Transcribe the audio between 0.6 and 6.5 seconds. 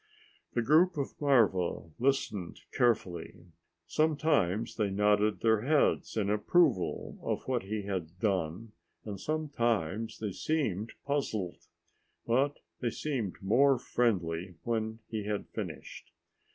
group of marva listened carefully. Sometimes they nodded their heads in